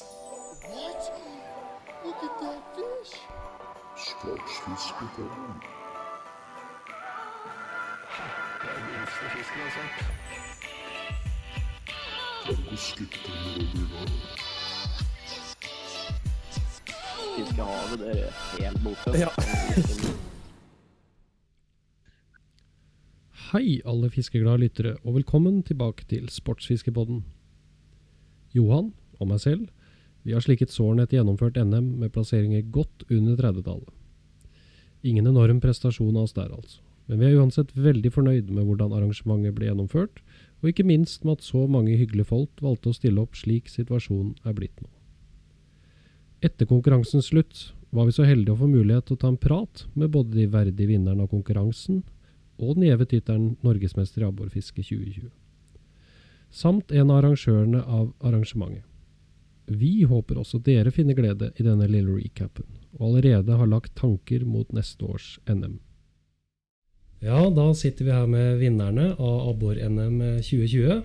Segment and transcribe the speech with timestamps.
[0.00, 1.02] What?
[2.04, 3.14] Look at that fish.
[3.96, 5.54] Sportsfiskepodden.
[17.36, 19.10] Fiskehavet, det er helt borte.
[19.18, 19.28] Ja.
[23.52, 27.24] Hei, alle fiskeglade lyttere, og velkommen tilbake til Sportsfiskepodden.
[28.54, 29.68] Johan og meg selv,
[30.24, 33.92] vi har slikket sårene etter gjennomført NM med plasseringer godt under 30-tallet.
[35.04, 36.80] Ingen enorm prestasjon av oss der, altså.
[37.06, 40.22] Men vi er uansett veldig fornøyd med hvordan arrangementet ble gjennomført,
[40.62, 44.32] og ikke minst med at så mange hyggelige folk valgte å stille opp slik situasjonen
[44.48, 44.88] er blitt nå.
[46.44, 49.84] Etter konkurransens slutt var vi så heldige å få mulighet til å ta en prat
[49.92, 52.00] med både de verdige vinnerne av konkurransen
[52.56, 55.28] og den gjeve tittelen Norgesmester i abborfiske 2020.
[56.54, 58.86] Samt en av arrangørene av arrangementet.
[59.66, 62.66] Vi håper også dere finner glede i denne lille recapen,
[62.98, 65.78] og allerede har lagt tanker mot neste års NM.
[67.24, 70.98] Ja, da sitter vi her med vinnerne av abbor-NM 2020.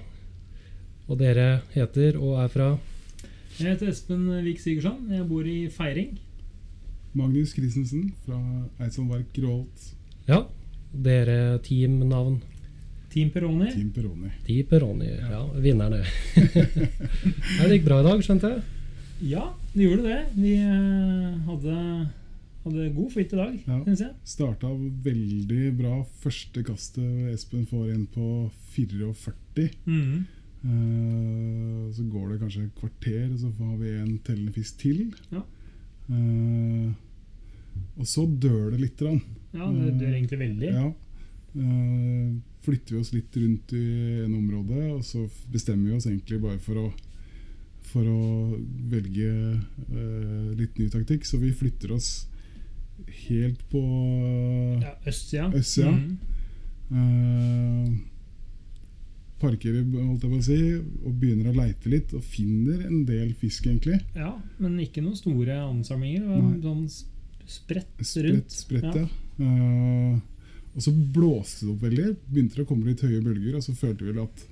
[1.10, 2.68] Og dere heter og er fra
[3.60, 5.08] Jeg heter Espen Vik Sigurdsson.
[5.14, 6.18] Jeg bor i Feiring.
[7.16, 8.38] Magnus Christensen fra
[8.84, 9.88] Eidsvoll Verk Gråholt.
[10.28, 10.44] Ja,
[10.92, 12.42] dere teamnavn.
[13.10, 13.72] Team Peroni.
[13.74, 14.30] Team Peroni.
[14.46, 16.04] Team Peroni, ja, vinnerne.
[17.58, 18.64] ja, det gikk bra i dag, skjønte jeg.
[19.32, 20.20] Ja, det gjorde det.
[20.38, 21.78] Vi eh, hadde,
[22.64, 23.80] hadde god flyt i dag, Ja.
[23.88, 24.14] syns jeg.
[24.30, 24.72] Starta
[25.08, 25.96] veldig bra.
[26.24, 28.28] Første kastet Espen får inn på
[28.76, 29.72] 44.
[29.86, 30.28] Mhm.
[30.60, 35.06] Uh, så går det kanskje et kvarter, og så har vi en tellende fisk til.
[35.32, 35.40] Ja.
[36.12, 36.90] Uh,
[37.96, 39.22] og så dør det lite grann.
[39.56, 40.74] Ja, det dør egentlig veldig.
[40.76, 40.90] Ja.
[42.60, 46.42] Eh, flytter vi oss litt rundt i en område, og så bestemmer vi oss egentlig
[46.42, 46.94] bare for å
[47.90, 48.60] for å
[48.92, 49.30] velge
[49.90, 51.24] eh, litt ny taktikk.
[51.26, 52.28] Så vi flytter oss
[53.30, 53.82] helt på
[54.84, 55.48] Ja, Østsida.
[55.58, 55.92] Østsida.
[55.92, 56.18] Mhm.
[56.92, 57.98] eh,
[59.40, 60.58] Parkerer, holdt jeg på å si,
[61.08, 62.14] og begynner å leite litt.
[62.14, 64.02] Og finner en del fisk, egentlig.
[64.14, 66.28] Ja, men ikke noen store ansamlinger.
[66.62, 68.52] Sånn sp- spredt rundt.
[68.52, 69.08] spredt, Ja.
[69.40, 69.46] ja.
[69.48, 70.20] Eh,
[70.80, 72.04] og så blåste det opp veldig.
[72.32, 74.44] Begynte det å komme litt høye bølger, og så følte vi vel at,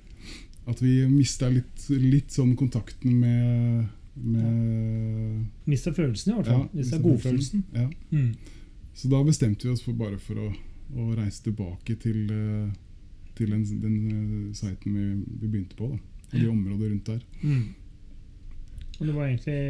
[0.68, 3.86] at vi mista litt, litt sånn kontakten med,
[4.20, 6.66] med Mista følelsen, i hvert Ja, fall.
[6.74, 7.64] Mista mistet godfølelsen.
[7.72, 7.86] Ja.
[8.12, 8.60] Mm.
[8.98, 10.50] Så da bestemte vi oss for bare for å,
[11.00, 12.68] å reise tilbake til, eh,
[13.40, 15.08] til den, den eh, siten vi,
[15.40, 15.88] vi begynte på.
[15.94, 16.28] Da.
[16.28, 17.24] Og de områdene rundt der.
[17.40, 17.64] Mm.
[18.98, 19.60] Og det var egentlig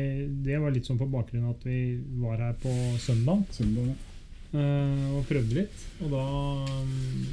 [0.43, 1.81] Det var litt sånn på bakgrunn av at vi
[2.19, 3.47] var her på søndag.
[3.55, 4.08] Søndag, ja.
[4.53, 5.83] Eh, og prøvde litt.
[6.03, 6.23] Og da
[6.83, 7.25] mm,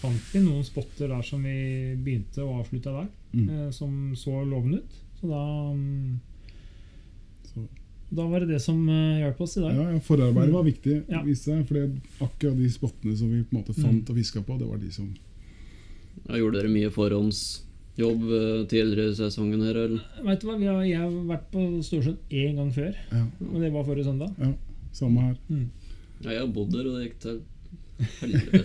[0.00, 1.56] fant vi noen spotter der som vi
[2.02, 3.48] begynte og avslutta der, Mm.
[3.48, 4.96] eh, som så lovende ut.
[5.20, 6.18] Så da mm,
[7.48, 7.62] Så,
[8.12, 9.74] Da var det det som uh, hjalp oss i dag.
[9.74, 11.22] ja, ja, Forarbeidet var viktig, Ja.
[11.24, 11.66] viste seg.
[11.68, 14.10] For akkurat de spottene som vi på en måte fant Mm.
[14.10, 15.14] og fiska på, det var de som
[16.28, 20.02] Ja, gjorde dere mye forhåndsjobb eh, tidligere i sesongen her, eller?
[20.24, 23.60] Vet du hva, vi har, Jeg har vært på Storsjøen én gang før, Ja, og
[23.60, 24.34] det var forrige søndag.
[24.38, 24.52] ja
[24.92, 25.36] samme her.
[25.48, 25.70] Mm.
[26.22, 27.40] Ja, jeg har bodd der, og det gikk til
[28.20, 28.62] helvete.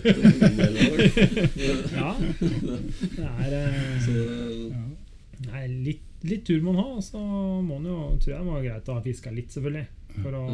[0.48, 0.98] en del år.
[1.94, 2.10] Ja.
[2.38, 4.14] Det er, eh, Så
[4.72, 4.84] Ja.
[5.40, 8.38] det er litt, litt tur må man ha, og så må man jo, tror jeg
[8.44, 9.86] det var greit å ha fiska litt, selvfølgelig.
[10.22, 10.44] For å,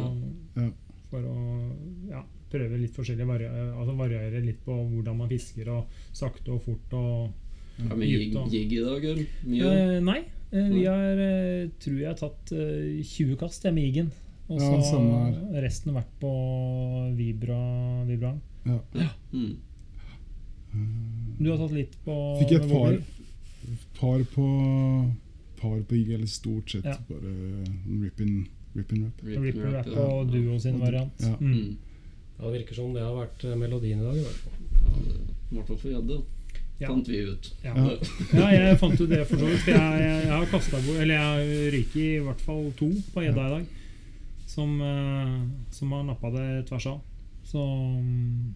[0.57, 0.69] Ja.
[1.09, 1.71] for å
[2.09, 6.61] ja, prøve litt forskjellige varier altså variere litt på hvordan man fisker, og sakte og
[6.61, 7.33] fort og
[7.79, 9.25] er det jig, jig i dag, eller?
[9.45, 9.71] Mye?
[9.71, 10.19] Eh, nei.
[10.53, 14.11] eh, vi har, eh, tror jeg, tatt eh, 20 kast med Iggen.
[14.47, 14.99] Og Ja, så
[15.63, 16.31] resten har vært på
[17.17, 17.59] Vibra,
[18.05, 18.41] Vibraen.
[18.65, 19.09] Ja.
[19.33, 19.55] Mm.
[21.39, 22.97] Du har tatt litt på Fikk jeg et par,
[23.99, 24.45] par på
[25.61, 26.97] Par på IG, eller stort sett Ja.
[27.09, 27.31] bare
[28.03, 29.21] rip-in rip rap.
[29.23, 31.13] Rip and Rap og Duo sin variant.
[31.23, 31.35] ja.
[31.39, 31.53] Mm.
[31.53, 31.75] Mm.
[32.37, 34.15] Ja, Det virker som det har vært eh, melodien i dag.
[34.15, 34.53] i hvert fall.
[34.83, 36.21] Ja, det- I hvert fall for gjedde,
[36.79, 36.87] Ja.
[36.89, 37.53] fant vi ut.
[37.63, 37.73] Ja.
[37.75, 37.97] Ja.
[38.33, 39.65] ja, jeg fant ut det for så vidt.
[39.65, 43.23] Jeg, jeg, jeg har kastet, bo- Eller jeg har ryket i hvert fall to på
[43.23, 43.65] gjedda i dag.
[44.55, 47.01] Som, eh, som har nappa det tvers av.
[47.45, 47.61] Så
[48.01, 48.53] mm,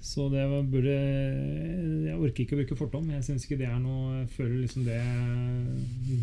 [0.00, 3.10] Så det burde Jeg orker ikke å bruke fortom.
[3.12, 4.96] Jeg syns ikke det er noe Jeg føler liksom det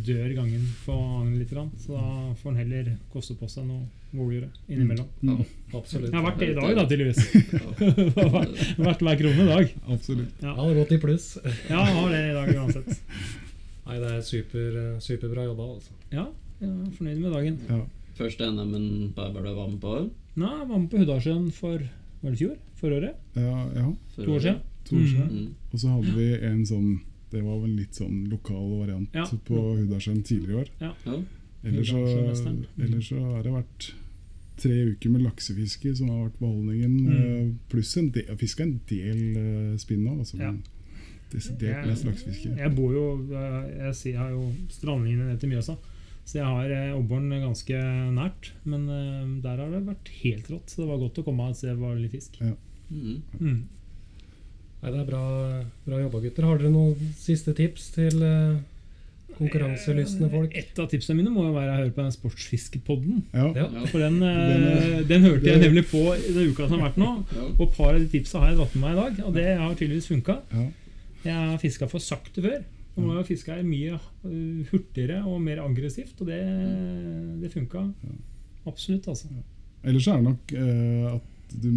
[0.07, 1.53] dør gangen på agnet litt.
[1.83, 3.85] Så da får en heller koste på seg noe
[4.17, 5.07] godgjøre innimellom.
[5.21, 5.43] Mm.
[5.75, 6.09] Absolutt.
[6.09, 7.21] Jeg har vært det i dag, da, tydeligvis.
[8.87, 9.75] vært hver krone i dag.
[9.93, 10.41] Absolutt.
[10.41, 11.27] Ja, Han har gått i pluss.
[11.71, 13.03] ja han har det i dag uansett.
[13.87, 15.93] Nei, det er super, superbra jobba, altså.
[16.11, 16.25] Ja,
[16.63, 17.61] jeg er fornøyd med dagen.
[17.69, 17.83] Ja.
[18.17, 19.91] Første NM-en du var med på?
[20.37, 21.77] Nei, jeg var med på Hudasjøen for
[22.21, 22.55] Var det fjor?
[22.79, 23.13] Forrige?
[23.35, 23.85] Ja, ja.
[24.15, 24.59] For- To år siden?
[24.85, 25.29] To år siden.
[25.29, 25.53] Mm.
[25.73, 26.99] Og så hadde vi en sånn
[27.31, 29.25] Det var vel litt sånn lokal variant Ja.
[29.25, 30.69] på Hudasjøen tidligere i år.
[30.79, 30.91] Ja.
[31.63, 32.65] Ellers så, Hudasjømesteren.
[32.79, 33.93] ellers så har det vært
[34.57, 36.93] tre uker med laksefiske som har vært beholdningen.
[37.01, 37.11] Mm.
[37.11, 40.51] eh, Pluss en del, jeg fiska en del uh, spinn nå, altså, Ja.
[40.51, 40.63] men
[41.31, 42.55] desidert mest laksefiske.
[42.57, 43.03] Jeg bor jo
[43.35, 45.75] eh, Jeg, jeg har jo strandlinjen ned til Mjøsa,
[46.27, 47.77] så jeg har eh, Obboren ganske
[48.11, 48.49] nært.
[48.67, 51.55] Men eh, der har det vært helt rått, så det var godt å komme og
[51.55, 52.35] se det var litt fisk.
[52.43, 52.51] Ja.
[52.91, 53.61] Mm.
[54.77, 55.21] Nei, det er bra,
[55.87, 56.45] bra jobba, gutter.
[56.49, 58.59] Har dere noen siste tips til eh,
[59.39, 60.53] konkurranselystne folk?
[60.59, 63.23] Et av tipsene mine må jo være å høre på den Sportsfiskepodden.
[63.31, 63.67] Ja, Ja.
[63.87, 67.13] For den, Den den hørte jeg nemlig på i den uka som har vært nå.
[67.55, 69.47] Og et par av de tipsa har jeg dratt med meg i dag, og det
[69.63, 70.41] har tydeligvis funka.
[71.23, 72.65] Jeg har fiska for sakte før.
[72.97, 73.93] Nå har jo fiska mye
[74.25, 76.39] øh, hurtigere og mer aggressivt, og det,
[77.41, 77.83] det funka
[78.67, 79.27] absolutt, altså.
[79.85, 81.69] Ellers så er det nok eh, at du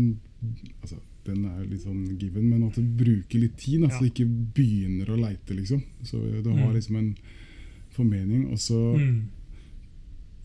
[0.82, 0.96] altså,
[1.26, 3.82] Den er litt sånn given, men at du bruker litt tid.
[3.84, 4.08] Altså Ja.
[4.08, 4.24] ikke
[4.56, 5.82] begynner å leite, liksom.
[6.02, 6.74] Så du har Mm.
[6.74, 7.14] liksom en
[7.90, 8.46] formening.
[8.50, 9.28] Og så Mm.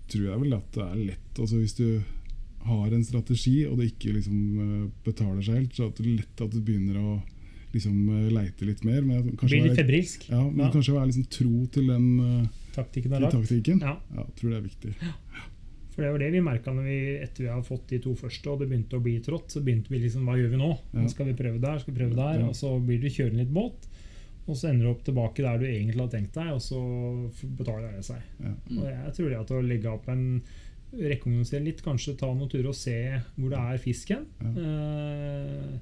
[0.10, 2.04] tror jeg vel at det er lett altså Hvis du
[2.66, 6.42] har en strategi, og det ikke liksom eh, betaler seg helt, så er det lett
[6.42, 7.22] at du begynner å
[7.75, 9.01] liksom eh, leite litt mer.
[9.06, 10.30] Men Blir litt febrilsk.
[10.31, 10.72] ja, men Ja.
[10.74, 13.80] kanskje være liksom tro til den eh, Taktikken til taktikken.
[13.86, 14.95] Ja, Ja, tror det er viktig.
[15.95, 18.68] for det var det vi merka etter vi hadde fått de to første, og det
[18.69, 19.48] begynte å bli trått.
[19.54, 20.72] Så begynte vi liksom Hva gjør vi nå?
[20.94, 21.07] Ja.
[21.07, 21.80] Skal vi prøve der?
[21.80, 22.44] Skal vi prøve der?
[22.50, 23.88] Og så blir du kjørende litt båt.
[24.48, 26.77] Og så ender du opp tilbake der du egentlig hadde tenkt deg, og så
[27.57, 28.22] betaler det seg.
[28.44, 28.51] Ja.
[28.69, 28.77] Mm.
[28.77, 30.42] Og jeg tror det at å legge opp en
[30.95, 32.94] Rekognosere litt, kanskje ta noen turer og se
[33.36, 34.22] hvor det er fisken.
[34.39, 34.51] Ja.
[34.63, 35.80] Eh,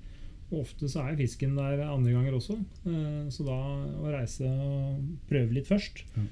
[0.61, 3.57] ofte så er fisken der andre ganger også, eh, så da
[4.03, 6.03] å reise og prøve litt først.
[6.15, 6.23] Ja.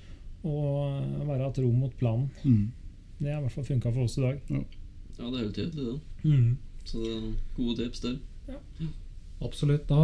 [0.49, 2.29] Og være tro mot planen.
[2.43, 2.71] Mm.
[3.21, 4.39] Det har i hvert fall funka for oss i dag.
[4.49, 4.63] ja,
[5.29, 5.99] det er helt tydelig, det.
[6.25, 6.57] Mm.
[6.83, 7.27] Så det er
[7.57, 8.17] gode tips der.
[9.41, 9.87] Absolutt.
[9.89, 9.97] Da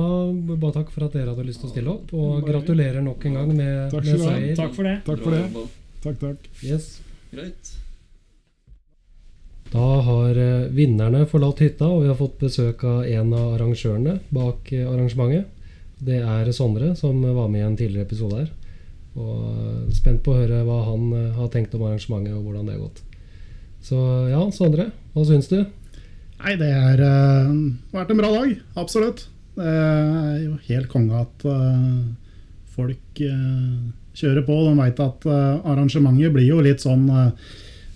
[0.58, 3.25] bare takk for at dere hadde lyst til å stille opp, og Bare- gratulerer nok
[3.25, 4.38] en gang med, Takk med skal du ha.
[4.38, 4.56] seier.
[4.56, 4.96] Takk for det.
[5.06, 5.68] Takk for det.
[6.02, 6.50] Takk, takk.
[6.64, 7.02] Yes.
[7.31, 7.74] Greit.
[9.72, 14.19] Da har eh, vinnerne forlatt hytta, og vi har fått besøk av en av arrangørene
[14.34, 15.50] bak eh, arrangementet.
[15.98, 18.54] Det er Sondre, som var med i en tidligere episode her.
[19.18, 22.78] Og eh, spent på å høre hva han har tenkt om arrangementet, og hvordan det
[22.78, 23.04] har gått.
[23.84, 24.00] Så
[24.31, 25.60] ja, Sondre, hva syns du?
[26.38, 27.54] Nei, det har uh,
[27.96, 28.52] vært en bra dag.
[28.78, 29.24] Absolutt.
[29.58, 32.04] Det er jo helt konge at uh,
[32.75, 33.88] folk uh,
[34.18, 34.58] kjører på.
[34.68, 37.08] De veit at arrangementet blir jo litt sånn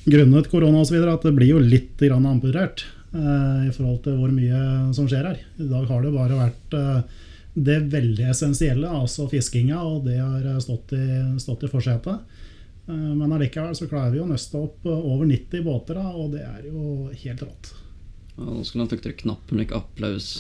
[0.06, 0.98] grunnet korona osv.
[1.08, 4.62] at det blir jo litt grann amputert eh, i forhold til hvor mye
[4.98, 5.42] som skjer her.
[5.62, 7.20] I dag har det bare vært eh,
[7.54, 11.04] det veldig essensielle, altså fiskinga, og det har eh, stått i,
[11.44, 12.24] stått i forsetet.
[12.88, 16.32] Eh, Men allikevel så klarer vi å nøste opp eh, over 90 båter, da, og
[16.38, 17.74] det er jo helt rått.
[18.38, 20.32] Ja, nå skulle han trykke knappen med ikke applaus.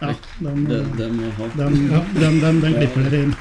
[0.00, 1.18] Ja, den, den, den,
[1.56, 3.34] den, den klipper dere inn.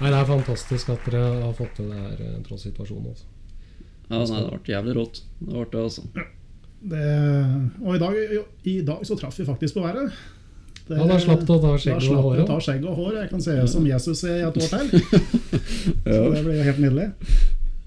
[0.00, 3.14] Nei, Det er fantastisk at dere har fått til det her tross situasjonen.
[3.14, 3.28] Også.
[4.10, 5.22] Ja, nei, det ble jævlig rått.
[5.40, 6.02] Det ble det, altså.
[6.84, 7.04] Det,
[7.80, 8.16] og i dag,
[8.68, 10.12] i dag så traff vi faktisk på været.
[10.86, 13.12] Det- Ja, Da slapp du å ta skjegg og hår ta skjegg og hår.
[13.22, 14.90] Jeg kan se ut som Jesus i et år til.
[16.04, 17.06] Så det blir jo helt nydelig.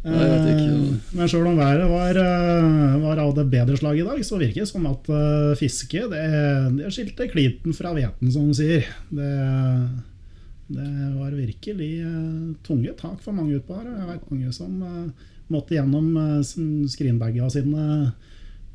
[0.08, 0.66] Nei, vet ikke.
[0.72, 4.38] Eh, Men sjøl om været var, eh, var av det bedre slaget i dag, så
[4.40, 6.26] virker det som at eh, fiske det,
[6.80, 8.86] det skilte kliten fra hveten, som de sier.
[9.12, 9.32] Det,
[10.74, 11.92] det var virkelig
[12.66, 13.92] tunge tak for mange utpå her.
[13.94, 14.82] Jeg vet mange som
[15.54, 18.12] måtte gjennom uh, skrinbaga sine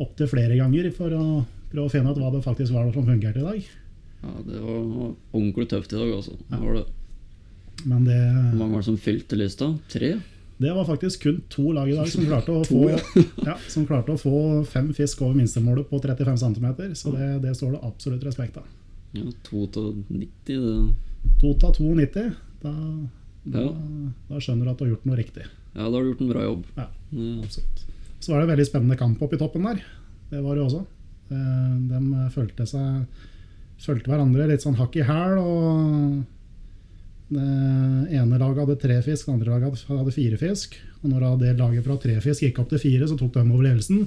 [0.02, 1.25] opptil flere ganger for å
[1.73, 3.70] prøve å finne ut hva det faktisk var som fungerte i dag.
[4.23, 4.82] Ja, det var
[5.35, 6.37] ordentlig tøft i dag, altså.
[6.49, 6.85] Det var det.
[7.88, 8.18] Men det,
[8.52, 9.73] Hvor mange var det som fylte lista?
[9.90, 10.14] Tre?
[10.62, 12.85] det var faktisk kun to lag i dag som klarte å få,
[13.49, 14.37] ja, som klarte å få
[14.68, 16.68] fem fisk over minstemålet på 35 cm.
[16.99, 18.68] Så det, det står det absolutt respekt av.
[19.12, 21.11] Ja, to av 90, det
[21.42, 22.23] To av 92,
[22.62, 22.73] da,
[23.44, 23.64] da,
[24.28, 25.44] da skjønner du at du har gjort noe riktig.
[25.75, 26.64] Ja, da har du gjort en bra jobb.
[26.76, 26.87] Ja.
[27.45, 27.85] absolutt.
[28.21, 29.81] Så var det en veldig spennende kamp oppe i toppen der.
[30.31, 30.83] Det var det også.
[31.33, 33.07] Eh, De følte seg
[33.83, 35.41] Følte hverandre litt sånn hakk i hæl.
[35.43, 36.23] Og
[37.33, 37.47] det
[38.14, 40.76] ene laget hadde tre fisk, det andre laget hadde fire fisk.
[41.02, 43.64] Og når det laget fra tre fisk gikk opp til fire, så tok de over
[43.67, 44.05] ledelsen.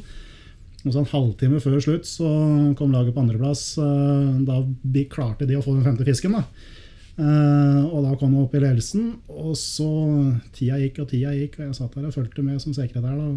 [0.86, 2.30] Og så en halvtime før slutt så
[2.80, 3.66] kom laget på andreplass.
[3.82, 4.62] eh, Da
[5.12, 6.32] klarte de å få den femte fisken.
[6.32, 6.46] da.
[7.16, 9.88] Eh, og da kom jeg opp i ledelsen, og så
[10.56, 13.16] Tida gikk og tida gikk, og jeg satt der og fulgte med som sekretær.
[13.16, 13.30] da.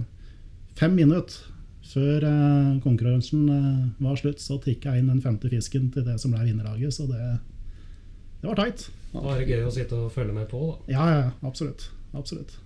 [0.79, 1.55] Fem minutter
[1.89, 6.19] før eh, konkurransen eh, var slutt, så tikka jeg inn den femte fisken til det
[6.19, 6.97] som ble vinnerlaget.
[6.97, 7.39] Så det,
[8.43, 8.89] det var tight.
[9.13, 10.65] Da er det gøy å sitte og følge med på.
[10.73, 10.97] da.
[10.97, 11.87] Ja, ja, absolutt.
[12.19, 12.59] Absolutt.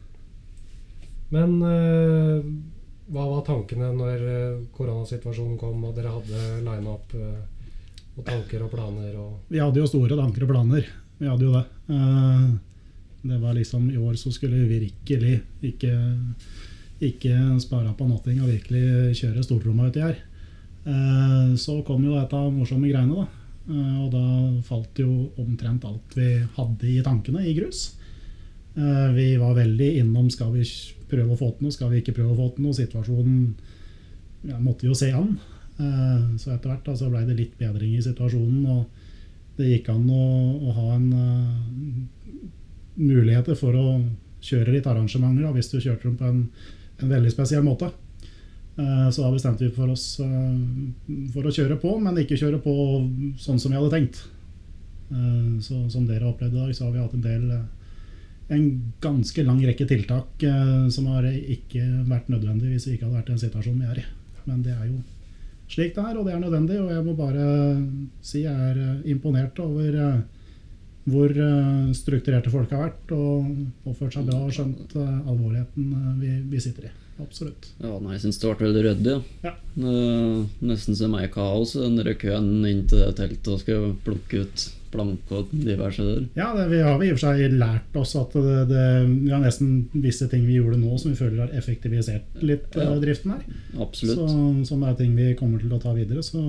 [1.32, 2.48] Men eh,
[3.12, 4.26] hva var tankene når
[4.72, 7.12] koronasituasjonen kom og dere hadde line-up
[8.16, 9.12] og tanker og planer?
[9.20, 10.88] Og Vi hadde jo store tanker og planer.
[11.22, 11.64] Vi hadde jo det.
[11.94, 12.46] Eh,
[13.22, 15.92] det var liksom I år så skulle vi virkelig ikke,
[16.98, 20.18] ikke spare på noe og virkelig kjøre stortromma uti her.
[20.82, 23.28] Eh, så kom jo et av morsomme greiene, da.
[23.70, 24.24] Eh, og da
[24.66, 27.92] falt jo omtrent alt vi hadde i tankene, i grus.
[28.72, 30.62] Vi var veldig innom skal vi
[31.10, 32.76] prøve å få til noe, skal vi ikke prøve å få til noe.
[32.78, 33.42] Situasjonen
[34.48, 35.34] ja, måtte jo se an.
[36.40, 38.64] Så etter hvert da, så ble det litt bedring i situasjonen.
[38.72, 39.01] og
[39.58, 40.26] det gikk an å,
[40.68, 42.04] å ha en uh,
[43.00, 43.86] muligheter for å
[44.42, 46.40] kjøre litt arrangementer da, hvis du kjørte dem på en,
[47.02, 47.90] en veldig spesiell måte.
[48.78, 50.56] Uh, så da bestemte vi for oss uh,
[51.34, 52.74] for å kjøre på, men ikke kjøre på
[53.40, 54.24] sånn som vi hadde tenkt.
[55.60, 57.42] Så Som dere har opplevd i dag, så har vi hatt en del
[58.56, 58.62] en
[59.04, 60.44] ganske lang rekke tiltak
[60.94, 64.00] som har ikke vært nødvendig hvis vi ikke hadde vært i den situasjonen vi er
[64.00, 64.06] i.
[64.48, 65.02] Men det er jo
[65.72, 66.78] slik det er, og det er nødvendig.
[66.82, 67.46] Og jeg må bare
[68.24, 70.20] si jeg er eh, imponert over eh,
[71.04, 76.62] hvor eh, strukturerte folk har vært og oppført seg bra og skjønt alvorligheten vi, vi
[76.62, 76.92] sitter i.
[77.20, 77.68] Absolutt.
[77.82, 79.16] Ja, nei, jeg syns det ble veldig ryddig.
[79.44, 79.52] Ja.
[79.52, 79.96] ja.
[80.64, 84.68] nesten som meg kaos, den der køen inn til det teltet og skal plukke ut
[84.92, 86.24] planke og diverse der.
[86.36, 89.42] Ja, det, vi har i og for seg lært oss at det, det, vi har
[89.42, 92.90] nesten visse ting vi gjorde nå som vi føler har effektivisert litt Ja.
[93.00, 93.60] driften her.
[93.80, 94.20] Absolutt.
[94.20, 96.24] Så, som er ting vi kommer til å ta videre.
[96.26, 96.42] Så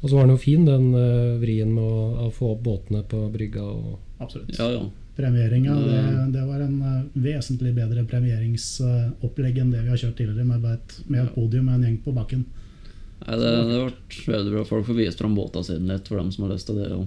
[0.00, 3.02] Og så var den jo fin, den eh, vrien med å, å få opp båtene
[3.08, 3.62] på brygga.
[3.68, 4.54] Og, absolutt.
[4.58, 4.86] Ja, ja.
[5.20, 6.32] Premieringa, det, Mm.
[6.32, 10.94] det var en eh, vesentlig bedre premieringsopplegg enn det vi har kjørt tidligere, med, et,
[11.10, 12.46] med et podium med en gjeng på bakken.
[13.26, 14.64] Nei, det, det ble veldig bra.
[14.64, 16.88] Folk får vist fram båta sine litt, for dem som har lyst til det.
[16.96, 17.04] Og,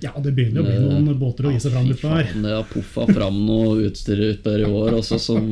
[0.00, 2.30] Ja, det begynner å bli noen båter å vise Ja, fram utpå her.
[2.40, 5.44] Det har poffa fram noe utstyr utpå der i år, også som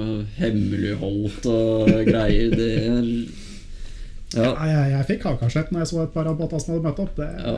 [0.00, 2.54] eh, hemmeligholdt og greier.
[2.56, 3.10] Det er
[4.36, 4.52] Ja.
[4.52, 7.02] Ja, jeg, jeg fikk hakaslett når jeg så et par av båtene som hadde møtt
[7.04, 7.16] opp.
[7.18, 7.52] Det, Ja.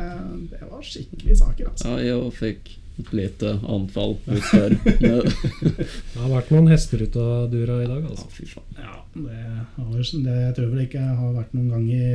[0.55, 1.95] det var skikkelig saker, altså.
[1.97, 4.73] Ja, jeg fikk et lite anfall ut der.
[4.97, 8.25] Det har vært noen hester ute av dura i dag, altså.
[8.33, 8.71] fy faen.
[8.81, 9.43] Ja, det,
[9.77, 9.93] har,
[10.25, 12.07] det jeg tror vel ikke har vært noen gang i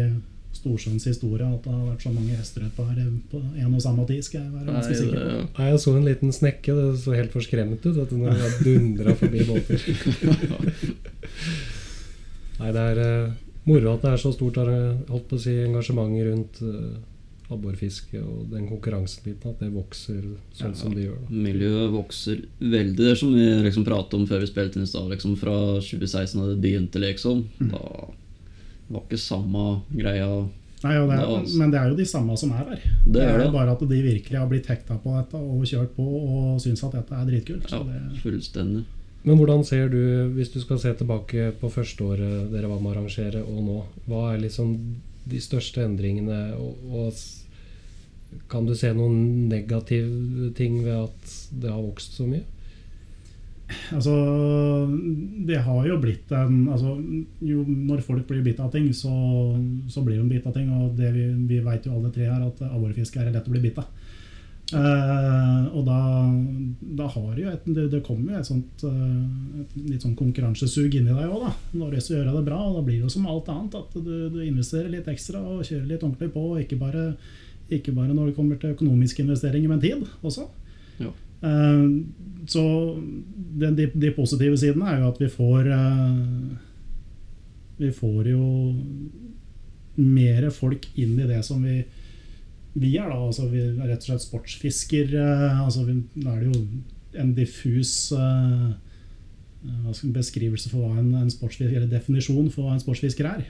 [0.52, 2.98] Storsjøens historie at det har vært så mange hester utpå her
[3.32, 5.22] på en og samme tid, skal jeg være Nei, ganske sikker på.
[5.30, 6.76] det, Nei, Jeg så en liten snekke.
[6.78, 9.86] Det så helt forskremt ut at den det dundra forbi båter.
[12.62, 13.32] Nei, det er uh,
[13.66, 16.98] moro at det er så stort eh, holdt på å si, engasjement rundt uh,
[17.52, 19.52] abborfiske og den konkurransebiten.
[19.52, 20.22] At det vokser
[20.56, 20.80] sånn Ja.
[20.80, 21.20] som det gjør.
[21.20, 21.36] Da.
[21.50, 22.96] Miljøet vokser veldig.
[22.98, 25.10] Det er som vi liksom pratet om før vi spilte inn i stad.
[25.12, 27.46] Liksom fra 2016 da det begynte, liksom.
[27.60, 27.70] Mm.
[27.76, 27.84] Da
[28.92, 30.32] var ikke samme greia
[30.82, 32.80] Nei, det er, men det er jo de samme som er her.
[33.06, 33.52] Det er jo det.
[33.54, 36.96] bare at de virkelig har blitt hekta på dette og kjørt på og syns at
[36.98, 37.68] dette er dritkult.
[37.70, 38.82] Ja, Så det, fullstendig.
[39.24, 40.00] Men hvordan ser du,
[40.36, 43.78] hvis du skal se tilbake på første året dere var med å arrangere, og nå,
[44.10, 44.74] hva er liksom
[45.30, 46.40] de største endringene?
[46.58, 52.48] Og, og kan du se noen negative ting ved at det har vokst så mye?
[53.96, 54.14] altså,
[55.48, 56.96] det har jo blitt en altså,
[57.46, 59.12] jo, Når folk blir bitt av ting, så,
[59.92, 60.70] så blir de bitt av ting.
[60.76, 63.80] Og vi, vi vet jo alle tre her, at abborfiske er lett å bli bitt
[63.82, 63.90] av.
[64.72, 66.00] Eh, og da,
[67.00, 70.96] da har jo et, det, det kommer jo et sånt uh, et litt sånn konkurransesug
[70.96, 71.52] inni deg òg, da.
[71.74, 73.52] Du har lyst til å gjøre det bra, og da blir det jo som alt
[73.52, 76.46] annet at du, du investerer litt ekstra og kjører litt ordentlig på.
[76.54, 77.06] Og ikke bare,
[77.72, 80.48] ikke bare når det kommer til økonomiske investeringer, men tid også.
[81.04, 81.12] Ja.
[81.44, 82.64] Uh, så
[83.62, 85.68] den, de, de positive sidene er jo at vi får
[87.82, 88.46] Vi får jo
[89.98, 91.82] mer folk inn i det som vi
[92.74, 95.16] vi er da, altså vi er rett og slett sportsfisker.
[95.18, 96.62] eh, altså vi, da er det jo
[97.20, 98.72] en diffus uh,
[100.16, 103.50] beskrivelse for hva en, en sportsfisker, eller definisjon for hva en sportsfisker er.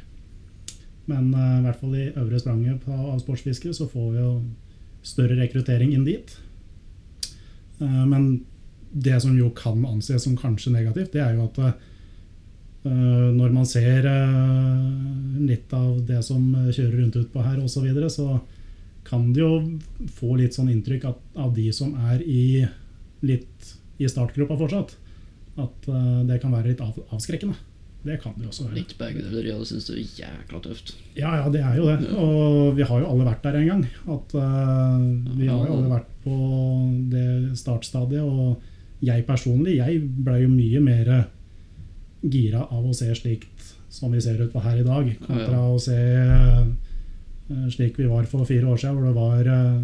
[1.06, 4.32] Men uh, i hvert fall i øvre spranget av sportsfiskere så får vi jo
[5.06, 6.34] større rekruttering inn dit.
[7.78, 8.32] Uh, men
[8.92, 11.88] det som jo kan anses som kanskje negativt, det er jo at
[12.82, 14.08] når man ser
[15.38, 18.25] litt av det som kjører rundt utpå her osv., så, videre, så
[19.08, 19.55] kan det jo
[20.15, 22.65] få litt sånn inntrykk at, av de som er i
[23.25, 24.96] litt i startgruppa fortsatt,
[25.62, 27.58] at uh, det kan være litt av, avskrekkende.
[28.01, 28.79] Det kan det også være.
[28.79, 29.46] Litt begge deler.
[29.46, 30.96] Ja, det syns du er jækla tøft.
[31.13, 32.08] Ja, ja, det er jo det.
[32.17, 33.84] Og vi har jo alle vært der en gang.
[34.10, 35.03] At uh,
[35.38, 36.38] Vi har jo alle vært på
[37.12, 38.25] det startstadiet.
[38.25, 41.13] Og jeg personlig jeg ble jo mye mer
[42.22, 45.58] gira av å se slikt som vi ser ut på her i dag, kontra Ja,
[45.58, 45.67] ja.
[45.67, 46.67] å se eh,
[47.74, 49.81] slik vi var for fire år siden, hvor det var eh,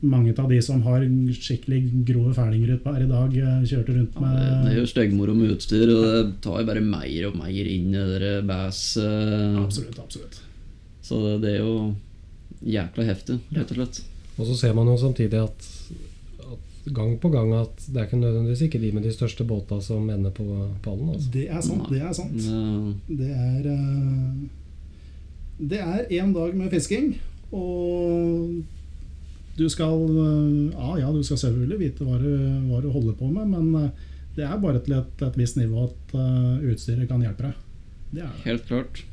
[0.00, 1.04] mange av de som har
[1.36, 4.92] skikkelig grove fælinger utpå her i dag, eh, kjørte rundt Ja, det, det er jo
[4.92, 9.58] styggmoro med utstyr, og det tar jo bare mer og mer inn i det eh,
[9.60, 10.40] Absolutt, absolutt.
[11.04, 11.74] Så det, det er jo
[12.60, 14.02] jækla heftig, rett og slett.
[14.38, 15.68] Og så ser man jo samtidig at
[16.94, 20.08] gang på gang at det er ikke nødvendigvis ikke de med de største båta som
[20.10, 20.44] ender på
[20.84, 21.10] pallen.
[21.12, 21.28] Altså.
[21.32, 21.90] Det er sant.
[21.90, 22.32] Det er sant.
[23.08, 24.48] Det, Det er eh,
[25.60, 27.10] Det er én dag med fisking,
[27.52, 28.62] og
[29.58, 32.30] du skal eh, Ja, ja, du skal selvfølgelig vite hva du,
[32.70, 35.84] hva du holder på med, men eh, det er bare til et, et visst nivå
[35.90, 37.66] at eh, utstyret kan hjelpe deg.
[38.10, 38.30] Det det.
[38.46, 39.04] helt klart.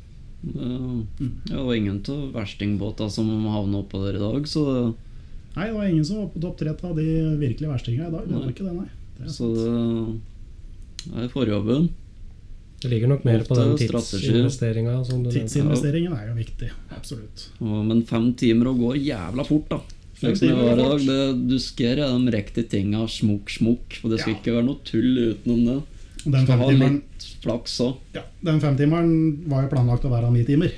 [0.48, 4.64] Det, var ingen av verstingbåta som havna oppå der i dag, så
[5.58, 7.06] Nei, det var ingen som var på topp tre av de
[7.42, 8.26] virkelige verstingene i dag.
[8.30, 8.90] Det var ikke det, nei.
[9.18, 9.48] Det Så
[11.08, 11.88] det er forjobben.
[12.82, 15.32] Det ligger nok mer på den tidsinvesteringa nevnte.
[15.34, 16.70] Tidsinvesteringen er jo viktig.
[16.94, 17.48] Absolutt.
[17.60, 19.80] Ja, men fem timer å gå jævla fort, da.
[20.22, 21.06] Var fort.
[21.06, 21.18] Det,
[21.50, 24.00] du skal gjøre de riktige tinga smukk, smukk.
[24.04, 24.40] Og det skal Ja.
[24.40, 25.78] ikke være noe tull utenom det.
[26.28, 27.96] Den Skal ha litt flaks òg.
[28.14, 29.14] ja, den femtimeren
[29.48, 30.72] var jo planlagt å være ni timer.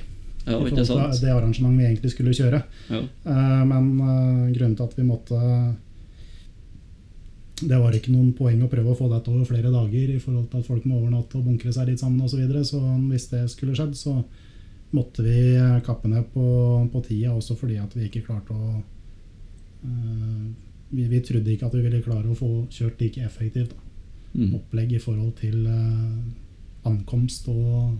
[0.46, 1.20] Ja, ikke sant?
[1.20, 2.62] det arrangementet vi egentlig skulle kjøre.
[2.88, 3.00] Ja.
[3.00, 5.40] Eh, men eh, grunnen til at vi måtte
[7.60, 10.46] Det var ikke noen poeng å prøve å få dette over flere dager i forhold
[10.50, 12.32] til at folk må overnatte og bunkre seg litt sammen osv.
[12.32, 12.64] Så, videre.
[12.64, 14.14] så hvis det skulle skjedd, så
[14.96, 15.36] måtte vi
[15.86, 16.44] kappe ned på,
[16.92, 18.70] på tida også fordi at vi ikke klarte å
[19.84, 20.48] eh,
[20.90, 23.86] vi, vi trodde ikke at vi ville klare å få kjørt like effektivt da,
[24.30, 24.52] Mm.
[24.54, 26.18] opplegg i forhold til eh,
[26.86, 27.96] ankomst og,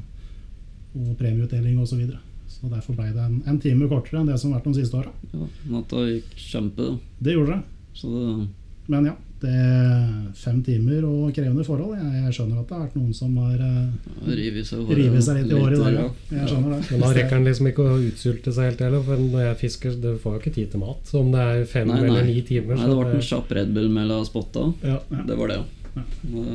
[0.94, 1.88] og premieutdeling osv.
[1.90, 2.20] Så, videre.
[2.46, 4.94] så derfor ble det en, en time kortere enn det som har vært de siste
[5.00, 5.10] åra.
[5.34, 6.86] Ja, natta gikk kjempe.
[7.18, 7.96] Det gjorde det.
[7.98, 8.46] Så det
[8.94, 11.94] Men ja, det er fem timer og krevende forhold.
[11.96, 15.38] Jeg, jeg skjønner at det har vært noen som har uh, river seg, revet seg
[15.40, 15.96] litt i håret i dag.
[15.96, 16.36] ja.
[16.42, 16.80] Jeg skjønner det.
[16.90, 19.96] Men da rekker en liksom ikke å utsulte seg helt heller, for når jeg fisker,
[20.04, 21.00] det får jo ikke tid til mat.
[21.08, 22.06] Så om det er fem Nei, nei.
[22.12, 24.66] eller ni timer, Nei, så det ble en kjapp Red Bull mellom spotta.
[24.84, 25.24] ja, Ja.
[25.32, 25.58] Det var det,
[25.96, 26.04] Ja.
[26.36, 26.46] ja.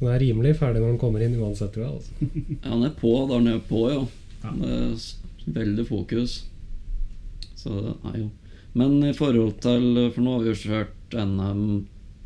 [0.00, 1.92] den er rimelig ferdig når den kommer inn uansett, tror jeg.
[1.98, 2.10] Altså.
[2.64, 4.02] Ja, den er på Da er den på, ja.
[4.44, 4.56] Ja.
[4.62, 4.74] Det
[5.50, 6.44] er veldig fokus.
[7.56, 8.30] Så det er jo.
[8.76, 11.62] Men i forhold til For nå har vi jo kjørt NM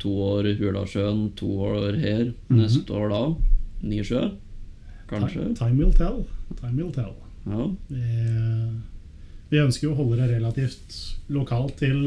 [0.01, 2.23] to år i Hurdalssjøen, to år her.
[2.49, 2.57] Mhm.
[2.63, 3.19] Neste år da
[3.85, 4.23] Nisjø.
[5.11, 5.43] Kanskje.
[5.43, 6.23] Time, time will tell.
[6.59, 7.13] Time will tell.
[7.45, 7.67] Ja.
[7.89, 8.01] Vi,
[9.51, 10.97] vi ønsker jo å holde det relativt
[11.33, 12.03] lokalt til,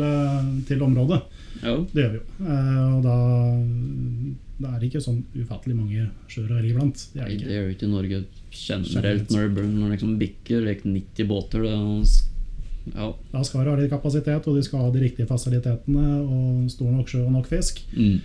[0.69, 1.21] til området.
[1.63, 1.75] ja.
[1.93, 2.27] Det gjør vi jo.
[2.49, 3.17] Eh, og da,
[4.59, 7.07] det er ikke sånn ufattelig mange sjøer å velge blant.
[7.15, 7.57] Det er det ikke.
[7.59, 8.23] jo ikke i Norge
[8.55, 8.95] Generelt.
[8.95, 11.67] generelt når det liksom bikker like 90 båter.
[11.67, 11.85] Det er
[12.93, 13.09] ja.
[13.33, 16.91] Da skal du ha litt kapasitet, og de skal ha de riktige fasilitetene og stor
[16.93, 17.81] nok sjø og nok fisk.
[17.97, 18.19] Mm.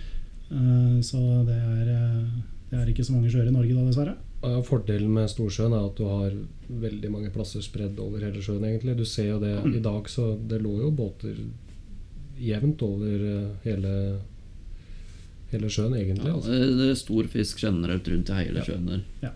[0.50, 2.26] Eh, så det er, eh,
[2.70, 4.16] det er ikke så mange sjøer i Norge da, dessverre.
[4.42, 6.32] Ja, Fordelen med Storsjøen er at du har
[6.80, 8.64] veldig mange plasser spredd over hele sjøen.
[8.64, 8.96] egentlig.
[8.96, 11.36] Du ser jo det i dag, så det lå jo båter
[12.40, 13.94] jevnt over eh, hele,
[15.52, 16.24] hele sjøen, egentlig.
[16.30, 16.56] Ja, altså.
[16.78, 18.64] det er stor fisk generelt rundt i hele Ja.
[18.64, 19.02] sjøen der.
[19.22, 19.32] Ja.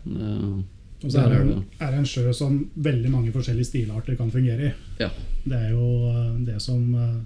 [1.05, 4.31] Og så er det, en, er det en sjø som veldig mange forskjellige stilarter kan
[4.33, 4.73] fungere i.
[5.03, 5.11] Ja.
[5.45, 7.19] Det er jo eh, det som eh,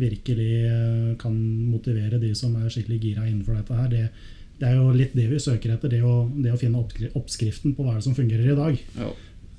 [0.00, 1.38] virkelig eh, kan
[1.70, 3.88] motivere de som er skikkelig gira innenfor dette her.
[3.88, 4.04] Det,
[4.60, 6.84] det er jo litt det vi søker etter, det å, det å finne
[7.16, 8.84] oppskriften på hva er det som fungerer i dag.
[9.00, 9.10] Ja.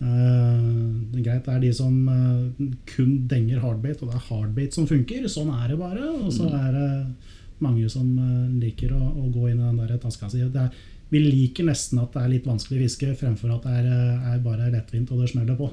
[0.02, 4.24] Uh, det er greit, det er de som uh, kun denger hardbait, og det er
[4.32, 5.28] hardbait som funker.
[5.30, 6.08] Sånn er det bare.
[6.24, 6.56] Og så Mm.
[6.58, 10.42] er det mange som uh, liker å, å gå inn i den der taska si.
[10.42, 10.72] Det er,
[11.12, 14.44] vi liker nesten at det er litt vanskelig fiske, fremfor at det er, eh, er
[14.46, 15.68] bare lettvint og det smeller på.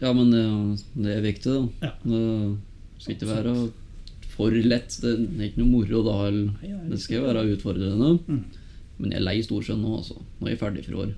[0.00, 0.42] Ja, men det,
[1.02, 1.88] det er viktig, da.
[1.88, 1.92] Ja.
[2.04, 3.54] Det skal ikke være
[4.34, 4.94] for lett.
[5.02, 6.18] Det er ikke noe moro da.
[6.90, 8.12] det skal jo være utfordrende.
[8.26, 8.44] Mm.
[9.00, 10.18] Men jeg er lei Storsjøen nå, altså.
[10.38, 11.12] Nå er jeg ferdig for i år.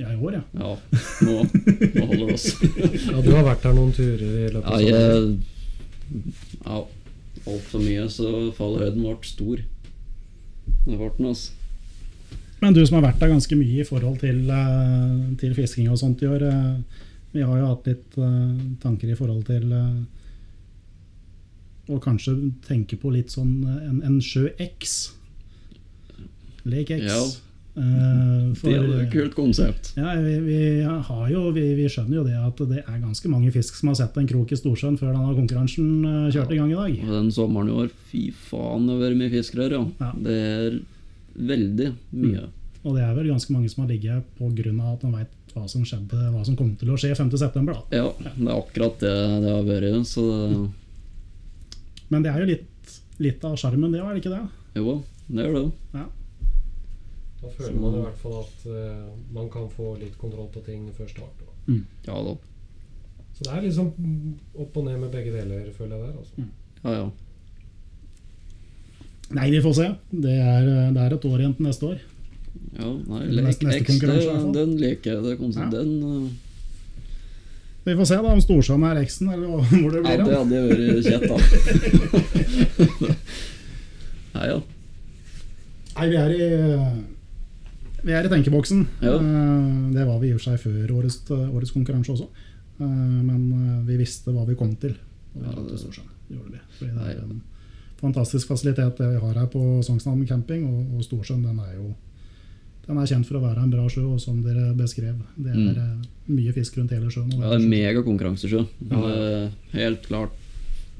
[0.00, 0.42] Ja, i år, ja.
[0.56, 0.72] Ja,
[1.28, 2.46] nå, nå holder det oss.
[3.12, 5.42] Ja, Du har vært der noen turer i løpet Ja, av sommeren.
[6.12, 6.78] jeg Ja,
[7.52, 9.62] altfor mye, så fallhøyden ble stor.
[10.86, 11.58] Det ble den, altså.
[12.62, 15.98] Men du som har vært der ganske mye i forhold til, eh, til fisking og
[15.98, 16.42] sånt i år.
[16.46, 16.74] eh,
[17.32, 19.72] vi har jo hatt litt eh, tanker i forhold til
[21.90, 22.34] å kanskje
[22.68, 25.12] tenke på litt sånn en, en sjø X.
[26.64, 27.08] Lake X.
[27.08, 27.22] Ja.
[27.74, 29.94] For- Det er et kult konsept.
[29.96, 33.50] Ja, vi, vi, har jo, vi, vi skjønner jo det at det er ganske mange
[33.54, 36.76] fisk som har sett en krok i Storsjøen før denne konkurransen kjørte i gang i
[36.78, 36.98] dag.
[37.08, 39.86] Og den sommeren i år, fy faen, det har vært mye fisk der, ja.
[40.04, 40.12] Ja.
[40.28, 40.78] Det er
[41.34, 42.48] veldig mye.
[42.82, 44.72] Og det er vel ganske mange som har ligget pga.
[44.92, 47.66] at de veit hva som skjedde, hva som kom til å skje 5.9.
[47.68, 47.76] Da.
[47.94, 49.12] Ja, det er akkurat det
[49.44, 50.06] det har vært.
[50.08, 50.62] Så det,
[52.08, 54.42] Men det er jo litt, litt av sjarmen, det, er det ikke det?
[54.80, 56.04] jo, det gjør det.
[57.42, 60.86] Da føler man i hvert fall at uh, man kan få litt kontroll på ting
[60.94, 61.42] før start.
[61.42, 61.78] da.
[62.06, 62.36] Ja da.
[63.32, 66.18] Så det er liksom mm, opp og ned med begge deler, føler jeg der.
[66.20, 66.46] altså.
[66.84, 67.06] Ja, ja.
[69.30, 69.86] Nei, vi får se.
[70.10, 71.98] Det er, det er et år igjen til neste år.
[72.78, 73.46] ja nei, Det Lek
[73.86, 75.22] X, det, den liker jeg.
[75.24, 75.78] Det konsept, Ja.
[75.78, 76.28] Den uh,
[77.84, 79.48] Vi får se da om Storsand er X-en, eller
[79.82, 80.24] hvor det Ja, blir.
[80.24, 80.36] det hen.
[80.36, 81.36] hadde vært kjett, da.
[84.32, 84.58] Nei, ja.
[85.96, 86.38] Nei, vi er i
[88.02, 88.86] Vi er i tenkeboksen.
[89.04, 89.16] Ja.
[89.18, 92.28] Eh, Det var vi i og for seg før årets, årets konkurranse også.
[92.80, 94.94] Eh, Men eh, vi visste hva vi kom til.
[95.36, 96.08] Og vi Ja, det- Storsjøen.
[96.28, 96.60] Det gjorde vi.
[96.78, 97.42] Fordi det er en
[98.02, 100.66] fantastisk fasilitet det vi har her på Sognsvann camping.
[100.68, 101.92] Og, og Storsjøen den er jo
[102.82, 105.14] den er kjent for å være en bra sjø, og som dere beskrev.
[105.38, 105.68] Det er Mm.
[105.78, 107.30] eh, mye fisk rundt hele sjøen.
[107.36, 108.64] og Ja, det er megakonkurransesjø.
[108.80, 110.32] Det er Helt klart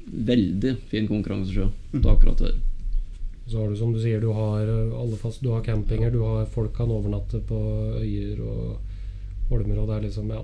[0.07, 2.05] veldig fin konkurransesjø mm.
[2.07, 2.55] akkurat her.
[3.47, 6.21] Så har du som du sier, du har eh, alle fast, du har campinger, du
[6.23, 7.59] har folk kan overnatte på
[7.99, 8.79] øyer og
[9.49, 10.39] holmer, og det er liksom, ja.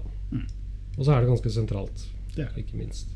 [0.98, 2.04] Og så er det ganske sentralt,
[2.36, 2.66] Det er det.
[2.66, 3.08] ikke minst.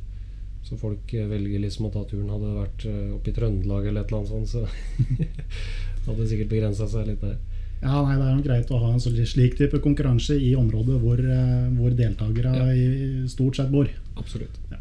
[0.63, 2.29] Så folk eh, velger liksom å ta turen.
[2.31, 4.61] Hadde det vært eh, oppe i Trøndelag eller et eller annet sånt, så
[6.05, 7.35] hadde det sikkert begrensa seg litt der.
[7.83, 11.01] Ja, nei, Det er jo greit å ha en sånn slik type konkurranse i området
[11.03, 12.69] hvor, eh, hvor deltakere Ja.
[12.71, 13.89] i stort sett bor.
[14.15, 14.55] Absolutt.
[14.71, 14.79] Ja.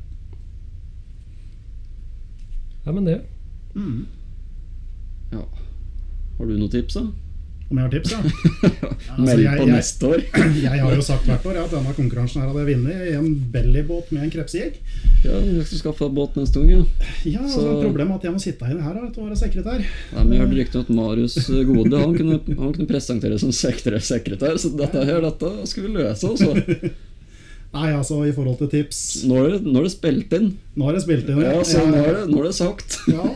[2.85, 3.19] Ja, men det.
[5.33, 5.43] Ja.
[6.39, 7.05] Har du noen tips, da?
[7.73, 8.19] Om jeg har tips, ja?
[9.13, 10.21] Altså, Meld på jeg- neste år.
[10.63, 13.15] Jeg har jo sagt hvert år ja, at denne konkurransen her hadde jeg vunnet i
[13.17, 14.77] en bellybåt med en krepsjeger.
[15.25, 16.71] Ja, du skal deg båt neste gang.
[16.73, 17.09] Ja.
[17.33, 19.81] Ja, altså, Så- Problemet er at jeg må sitte inne her og være sekretær.
[19.85, 23.39] Nei, men jeg hørte rykte om at Marius eh, Gode han kunne, han kunne presentere
[23.41, 26.33] som sekretær, sekretær så dette her, dette skal vi løse.
[26.33, 26.93] Altså.
[27.73, 30.51] Nei, altså, i forhold til tips Nå er det, nå er det spilt inn.
[30.77, 31.41] Nå har det spilt inn.
[31.41, 32.99] Ja, så nå er det, nå er det sagt.
[33.09, 33.31] Ja.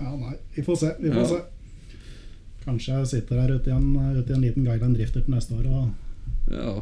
[0.00, 0.94] ja, nei, vi får se.
[1.02, 1.28] Vi får Ja.
[1.34, 1.42] se.
[2.66, 5.54] Kanskje jeg sitter her ute i en, ute i en liten Guideline Drifter til neste
[5.54, 6.72] år og Ja,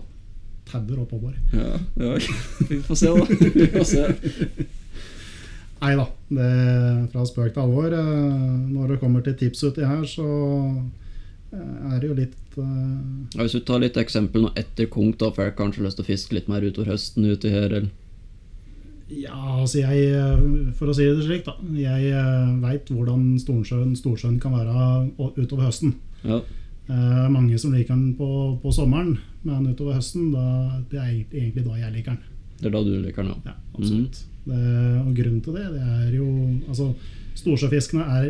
[0.68, 1.34] tabber oppover.
[1.52, 2.14] ja, ja.
[2.70, 3.24] Vi får se, da.
[3.54, 4.04] Vi får se.
[5.84, 6.48] Nei da, det,
[7.12, 7.92] fra spøk til alvor.
[7.92, 10.24] eh, Når det kommer til tips uti her, så
[11.52, 13.36] eh, er det jo litt uh...
[13.36, 16.08] Hvis du tar litt eksempel nå etter konk, da får jeg kanskje lyst til å
[16.08, 17.90] fiske litt mer utover høsten uti her, eller
[19.10, 21.54] Ja, altså jeg eh, For å si det slik, da.
[21.76, 22.12] Jeg
[22.62, 25.94] veit hvordan Storsjøen, Storsjøen kan være utover høsten.
[26.24, 26.38] Ja.
[26.88, 28.28] Eh, mange som liker den på,
[28.62, 32.22] på sommeren, men utover høsten, da, det er egentlig da jeg liker den.
[32.60, 33.52] Det er da du liker den, ja.
[33.52, 34.22] Ja, absolutt.
[34.44, 34.58] Det,
[35.00, 36.26] og grunnen til det, det er jo
[36.68, 36.90] Altså,
[37.40, 38.26] Storsjøfiskene er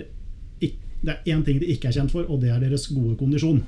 [0.62, 3.16] ikk- Det er én ting de ikke er kjent for, og det er deres gode
[3.20, 3.62] kondisjon.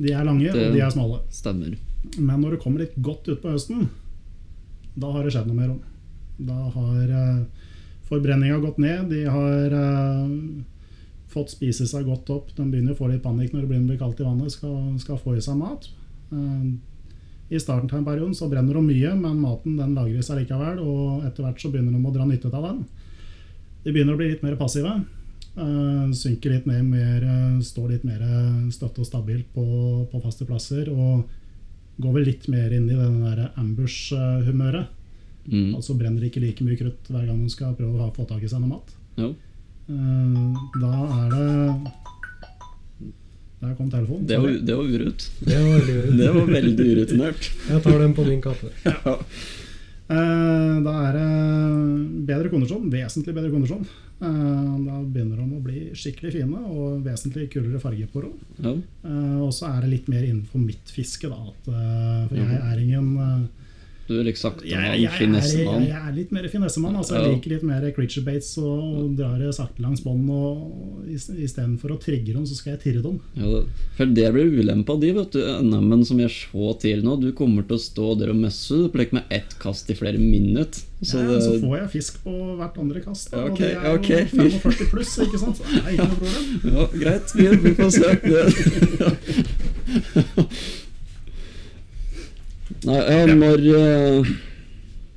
[0.00, 1.18] De er lange, Det- og de er smale.
[1.30, 1.74] Stemmer.
[2.18, 3.88] Men når det kommer litt godt utpå høsten,
[4.96, 5.80] da har det skjedd noe mer om.
[6.46, 7.60] Da har uh,
[8.10, 9.08] forbrenninga gått ned.
[9.10, 10.30] De har eh,
[11.30, 12.50] fått spise seg godt opp.
[12.56, 14.54] De begynner å få litt panikk når det begynner å bli kaldt i vannet.
[14.54, 15.86] Skal, skal få i seg mat.
[16.34, 16.66] Eh,
[17.54, 20.82] I starten av en periode så brenner de mye, men maten den lagrer seg likevel.
[20.82, 22.84] Og etter hvert så begynner de å dra nytte av den.
[23.84, 25.00] De begynner å bli litt mer passive.
[25.56, 28.26] eh, synker litt ned, mer, eh, står litt mer
[28.70, 29.66] støtte og stabilt på,
[30.10, 30.90] på faste plasser.
[30.90, 31.30] Og
[32.00, 34.96] går vel litt mer inn i der ambush-humøret.
[35.50, 35.70] Mm.
[35.74, 38.50] Altså brenner ikke like mye krutt hver gang hun skal prøve å få tak i
[38.50, 38.92] seg noe mat.
[39.18, 39.30] Ja.
[39.90, 41.46] Eh, da er det
[43.60, 44.26] Der kom telefonen.
[44.26, 45.24] Det var, det var urut.
[45.44, 46.12] Det var urett.
[46.20, 47.50] Det var veldig urutinert.
[47.72, 48.70] Jeg tar den på min kaffe.
[50.10, 50.78] Ja.
[50.82, 51.26] da er det
[52.26, 52.88] bedre kondisjon.
[52.90, 53.84] Vesentlig bedre kondisjon.
[54.20, 58.34] Eh, da begynner de å bli skikkelig fine og vesentlig kulere farge på dem.
[58.60, 58.72] Ja.
[59.08, 61.38] Eh, og så er det litt mer innenfor mitt fiske, da.
[61.40, 63.46] At, eh, for jeg er ingen eh,
[64.10, 65.84] Du er litt sakte jeg, mann, jeg, er, finessemann.
[65.86, 66.96] jeg er litt mer finessemann.
[66.98, 70.26] Altså, jeg liker litt mer creature baits og, og drar det sakte langs bånd.
[71.14, 73.20] Istedenfor å trigge dem, så skal jeg tirre dem.
[73.38, 73.60] Ja,
[73.94, 75.40] for det blir ulempa di, vet du.
[75.62, 77.14] NM-en som jeg så til nå.
[77.22, 80.18] Du kommer til å stå der og messe du plekker med ett kast i flere
[80.18, 80.82] minutter.
[81.06, 83.30] Så ja, så får jeg fisk på hvert andre kast.
[83.30, 85.56] Da, okay, og det er jo jo 45 pluss, ikke sant?
[85.62, 86.44] Så det er ikke noe problem.
[86.74, 88.08] ja, greit, vi, får se.
[88.26, 88.44] Det.
[92.86, 93.64] Nei, ja, når
[94.22, 94.30] uh,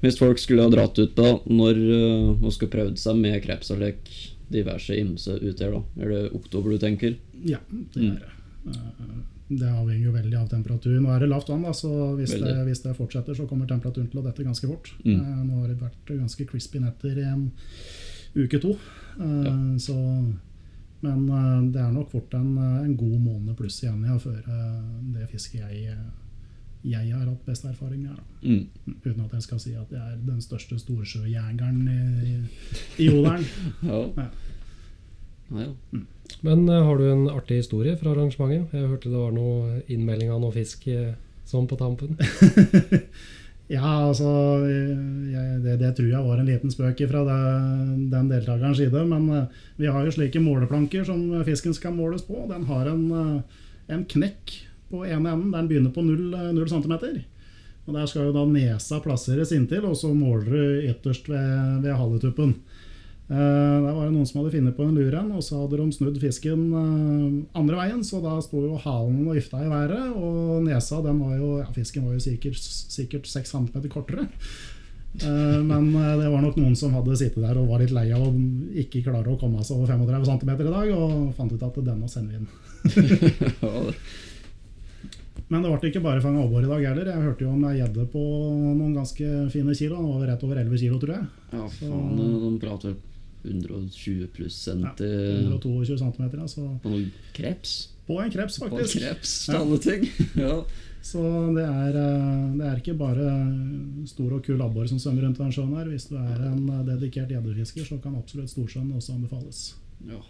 [0.04, 3.72] Hvis folk skulle ha dratt ut, da, når uh, og skulle prøvd seg med kreps
[3.72, 4.02] og lek
[4.54, 5.84] diverse ymse ut her, da?
[6.04, 7.16] Er det oktober du tenker?
[7.44, 8.16] Ja, det Mm.
[8.16, 8.32] er det.
[8.74, 9.22] Eh,
[9.54, 11.04] Det avhenger jo veldig av temperaturen.
[11.04, 14.08] Nå er det lavt vann, da, så hvis det, hvis det fortsetter, så kommer temperaturen
[14.10, 14.92] til å dette ganske fort.
[15.06, 15.20] Mm.
[15.20, 17.52] Eh, Nå har det vært ganske crispy netter i en
[18.36, 18.72] uke to.
[19.20, 19.54] Eh, Ja.
[19.78, 19.94] Så,
[21.04, 24.40] men eh, det er nok fort en, eh, en god måned pluss igjen ja, før
[24.40, 24.82] eh,
[25.14, 26.10] det fisket jeg, eh,
[26.84, 28.18] jeg har hatt best erfaring med.
[28.44, 28.96] Mm.
[29.06, 32.40] Uten at jeg skal si at jeg er den største storsjøjegeren i,
[33.04, 33.46] i, Odalen.
[33.90, 34.02] Ja.
[34.18, 34.32] Ja.
[35.54, 35.68] Nei.
[36.42, 38.74] Men eh, har du en artig historie fra arrangementet?
[38.74, 41.14] Jeg hørte det var noe innmelding av noe fisk eh,
[41.48, 42.18] sånn på tampen.
[43.72, 44.28] Ja, altså
[44.68, 47.38] jeg, det, det tror jeg var en liten spøk fra det,
[48.12, 49.06] den deltakerens side.
[49.08, 52.44] Men eh, vi har jo slike måleplanker som fisken skal måles på.
[52.52, 53.64] Den har en, eh,
[53.96, 54.58] en knekk
[54.94, 55.52] på ene enden.
[55.54, 56.96] Den begynner på 0, eh, 0 cm.
[57.84, 61.98] Og Der skal jo da nesa plasseres inntil, og så måler du ytterst ved, ved
[62.00, 62.56] haletuppen.
[63.34, 65.80] Eh, der var det noen som hadde funnet på en lur en, og så hadde
[65.80, 68.04] de snudd fisken eh, andre veien.
[68.08, 71.68] Så da sto jo halen og vifta i været, og nesa den var jo ja,
[71.76, 74.30] Fisken var jo sikkert, sikkert 6 cm kortere.
[75.22, 78.08] Eh, men eh, det var nok noen som hadde sittet der og var litt lei
[78.16, 78.32] av å
[78.84, 82.12] ikke klare å komme seg over 35 cm i dag, og fant ut at denne
[82.12, 82.48] sender vi inn.
[85.50, 87.06] Ja, det- Men det ble ikke bare fanga abbor i dag heller.
[87.12, 88.22] Jeg hørte jo om ei gjedde på
[88.78, 89.96] noen ganske fine kilo.
[89.98, 91.28] Den var rett over 11 kilo, tror jeg.
[91.54, 92.96] ja faen, de prater
[93.46, 95.04] 120 pluss centi.
[95.04, 96.40] Ja, 122 cm.
[96.40, 96.80] Altså.
[96.82, 97.90] på noen kreps.
[98.08, 99.00] På en kreps, faktisk.
[99.00, 99.54] På en kreps, Ja.
[99.54, 100.10] til alle ting.
[100.48, 100.64] Ja.
[101.04, 101.20] Så
[101.54, 105.52] det er, eh, det er ikke bare stor og kul abbor som svømmer rundt den
[105.52, 105.86] sjøen her.
[105.92, 109.74] Hvis du er en eh, dedikert gjeddefisker, så kan absolutt storsjøen også anbefales.
[110.08, 110.22] ja.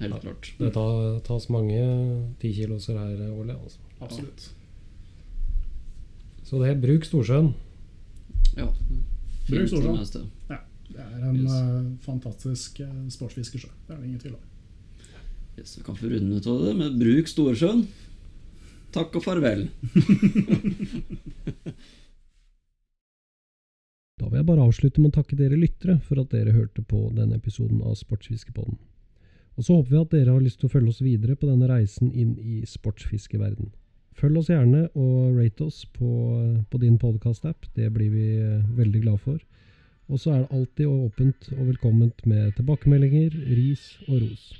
[0.00, 0.52] Helt klart.
[0.58, 0.72] Det
[1.24, 1.80] tas mange
[2.40, 3.52] tikiloser her årlig.
[3.52, 3.78] Altså.
[4.00, 4.50] Absolutt.
[6.44, 7.52] Så det, er bruk Storsjøen.
[8.56, 8.66] Ja.
[9.48, 10.30] Bruk Storsjøen.
[10.50, 10.58] Ja.
[10.90, 11.52] Det er en Yes.
[11.54, 13.68] eh, fantastisk uh, sportsfiskersjø.
[13.86, 14.46] Det er det ingen tvil om.
[15.58, 17.84] Yes, vi kan få runde av det med bruk Storsjøen.
[18.90, 19.68] Takk og farvel.
[24.20, 27.06] Da vil jeg bare avslutte med å takke dere lyttere for at dere hørte på
[27.16, 28.76] denne episoden av Sportsfiskepodden.
[29.56, 31.68] Og så håper vi at dere har lyst til å følge oss videre på denne
[31.70, 33.70] reisen inn i sportsfiskeverden.
[34.20, 36.10] Følg oss gjerne og rate oss på,
[36.68, 37.70] på din podkast-app.
[37.76, 39.38] Det blir vi eh, veldig glad for.
[40.10, 44.50] Og så er det alltid åpent og velkomment med tilbakemeldinger, ris og ros.